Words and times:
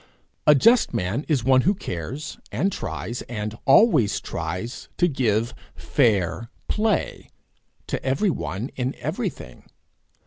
A 0.47 0.55
just 0.55 0.95
man 0.95 1.25
is 1.27 1.43
one 1.43 1.61
who 1.61 1.75
cares, 1.75 2.39
and 2.51 2.71
tries, 2.71 3.21
and 3.29 3.55
always 3.65 4.19
tries, 4.19 4.89
to 4.97 5.07
give 5.07 5.53
fair 5.75 6.49
play 6.67 7.29
to 7.85 8.03
everyone 8.03 8.71
in 8.75 8.95
every 8.95 9.29
thing. 9.29 9.63